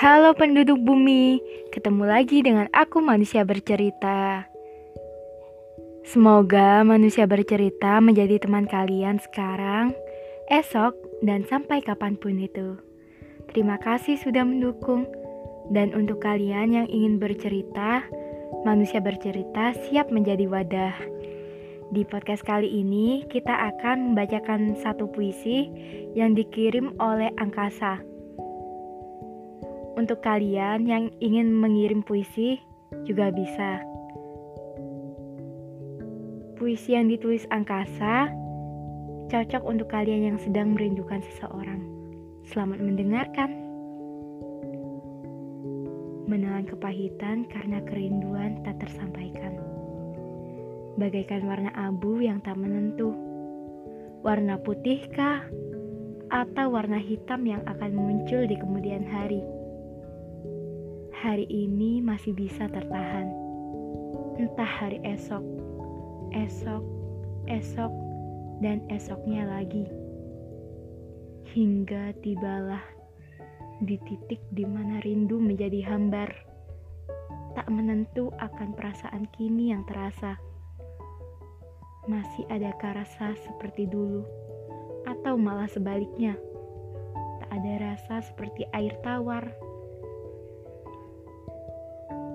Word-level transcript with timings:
Halo 0.00 0.32
penduduk 0.32 0.80
bumi, 0.80 1.44
ketemu 1.76 2.08
lagi 2.08 2.40
dengan 2.40 2.72
aku 2.72 3.04
manusia 3.04 3.44
bercerita. 3.44 4.48
Semoga 6.08 6.80
manusia 6.88 7.28
bercerita 7.28 8.00
menjadi 8.00 8.40
teman 8.40 8.64
kalian 8.64 9.20
sekarang, 9.20 9.92
esok, 10.48 10.96
dan 11.20 11.44
sampai 11.44 11.84
kapan 11.84 12.16
pun 12.16 12.40
itu. 12.40 12.80
Terima 13.52 13.76
kasih 13.76 14.16
sudah 14.16 14.40
mendukung. 14.40 15.04
Dan 15.68 15.92
untuk 15.92 16.24
kalian 16.24 16.72
yang 16.72 16.88
ingin 16.88 17.20
bercerita, 17.20 18.00
manusia 18.64 19.04
bercerita 19.04 19.76
siap 19.84 20.08
menjadi 20.08 20.48
wadah. 20.48 20.96
Di 21.92 22.08
podcast 22.08 22.40
kali 22.48 22.72
ini, 22.72 23.28
kita 23.28 23.52
akan 23.52 24.16
membacakan 24.16 24.80
satu 24.80 25.12
puisi 25.12 25.68
yang 26.16 26.32
dikirim 26.32 26.96
oleh 26.96 27.28
Angkasa. 27.36 28.09
Untuk 30.00 30.24
kalian 30.24 30.88
yang 30.88 31.12
ingin 31.20 31.52
mengirim 31.52 32.00
puisi, 32.00 32.56
juga 33.04 33.28
bisa. 33.28 33.84
Puisi 36.56 36.96
yang 36.96 37.12
ditulis 37.12 37.44
Angkasa 37.52 38.32
cocok 39.28 39.60
untuk 39.60 39.92
kalian 39.92 40.32
yang 40.32 40.38
sedang 40.40 40.72
merindukan 40.72 41.20
seseorang. 41.20 41.84
Selamat 42.48 42.80
mendengarkan 42.80 43.52
menelan 46.32 46.64
kepahitan 46.64 47.44
karena 47.52 47.84
kerinduan 47.84 48.64
tak 48.64 48.80
tersampaikan. 48.80 49.52
Bagaikan 50.96 51.44
warna 51.44 51.76
abu 51.76 52.24
yang 52.24 52.40
tak 52.40 52.56
menentu. 52.56 53.12
Warna 54.24 54.64
putihkah 54.64 55.44
atau 56.32 56.72
warna 56.72 56.96
hitam 56.96 57.44
yang 57.44 57.60
akan 57.68 57.92
muncul 57.92 58.48
di 58.48 58.56
kemudian 58.56 59.04
hari? 59.04 59.59
Hari 61.20 61.44
ini 61.52 62.00
masih 62.00 62.32
bisa 62.32 62.64
tertahan. 62.72 63.28
Entah 64.40 64.64
hari 64.64 65.04
esok, 65.04 65.44
esok, 66.32 66.80
esok, 67.44 67.92
dan 68.64 68.80
esoknya 68.88 69.44
lagi. 69.44 69.84
Hingga 71.52 72.16
tibalah 72.24 72.80
di 73.84 74.00
titik 74.00 74.40
di 74.48 74.64
mana 74.64 74.96
rindu 75.04 75.36
menjadi 75.36 75.84
hambar, 75.92 76.32
tak 77.52 77.68
menentu 77.68 78.32
akan 78.40 78.72
perasaan 78.72 79.28
kini 79.36 79.76
yang 79.76 79.84
terasa. 79.84 80.40
Masih 82.08 82.48
adakah 82.48 82.96
rasa 82.96 83.36
seperti 83.44 83.84
dulu, 83.84 84.24
atau 85.04 85.36
malah 85.36 85.68
sebaliknya? 85.68 86.32
Tak 87.44 87.50
ada 87.60 87.92
rasa 87.92 88.24
seperti 88.24 88.64
air 88.72 88.96
tawar. 89.04 89.52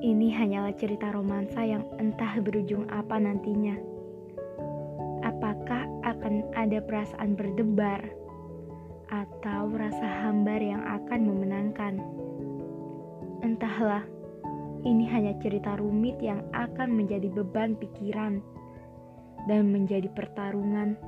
Ini 0.00 0.28
hanyalah 0.36 0.74
cerita 0.76 1.12
romansa 1.12 1.64
yang 1.64 1.84
entah 2.00 2.36
berujung 2.40 2.88
apa 2.92 3.16
nantinya. 3.20 3.76
Apakah 5.24 5.88
akan 6.04 6.52
ada 6.54 6.78
perasaan 6.84 7.34
berdebar? 7.34 8.26
atau 9.10 9.70
rasa 9.70 10.26
hambar 10.26 10.58
yang 10.58 10.82
akan 10.82 11.20
memenangkan. 11.30 11.94
Entahlah, 13.46 14.02
ini 14.82 15.06
hanya 15.06 15.38
cerita 15.38 15.78
rumit 15.78 16.18
yang 16.18 16.42
akan 16.50 16.90
menjadi 16.90 17.30
beban 17.30 17.78
pikiran 17.78 18.42
dan 19.46 19.70
menjadi 19.70 20.10
pertarungan 20.10 20.98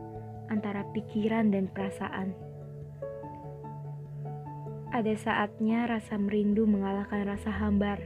antara 0.46 0.86
pikiran 0.94 1.50
dan 1.50 1.66
perasaan. 1.66 2.32
Ada 4.88 5.14
saatnya 5.20 5.84
rasa 5.84 6.16
merindu 6.16 6.64
mengalahkan 6.64 7.26
rasa 7.28 7.52
hambar. 7.52 8.00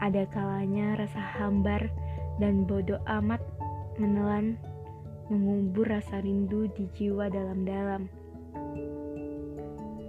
Ada 0.00 0.24
kalanya 0.32 0.96
rasa 0.96 1.20
hambar 1.20 1.92
dan 2.40 2.64
bodoh 2.64 3.00
amat 3.04 3.44
menelan 4.00 4.56
mengubur 5.28 5.86
rasa 5.86 6.24
rindu 6.24 6.66
di 6.72 6.88
jiwa 6.96 7.28
dalam-dalam. 7.28 8.08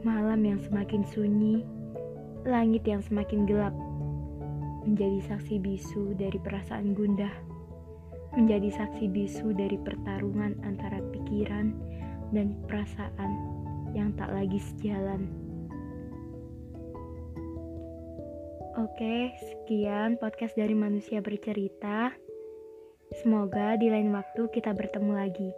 Malam 0.01 0.41
yang 0.41 0.59
semakin 0.63 1.03
sunyi, 1.05 1.61
langit 2.47 2.87
yang 2.87 3.03
semakin 3.05 3.45
gelap, 3.45 3.75
menjadi 4.87 5.21
saksi 5.29 5.61
bisu 5.61 6.17
dari 6.17 6.39
perasaan 6.41 6.97
gundah, 6.97 7.35
menjadi 8.33 8.71
saksi 8.71 9.11
bisu 9.11 9.53
dari 9.53 9.77
pertarungan 9.77 10.57
antara 10.65 11.03
pikiran 11.13 11.75
dan 12.31 12.57
perasaan 12.65 13.31
yang 13.91 14.15
tak 14.15 14.31
lagi 14.31 14.57
sejalan. 14.57 15.50
Oke, 18.81 19.29
sekian 19.37 20.17
podcast 20.17 20.57
dari 20.57 20.73
manusia 20.73 21.21
bercerita. 21.21 22.09
Semoga 23.21 23.77
di 23.77 23.93
lain 23.93 24.09
waktu 24.09 24.49
kita 24.49 24.73
bertemu 24.73 25.11
lagi. 25.13 25.53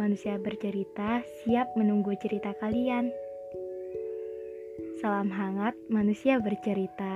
Manusia 0.00 0.40
bercerita 0.40 1.20
siap 1.44 1.76
menunggu 1.76 2.16
cerita 2.16 2.56
kalian. 2.56 3.12
Salam 5.04 5.28
hangat, 5.28 5.76
manusia 5.92 6.40
bercerita. 6.40 7.13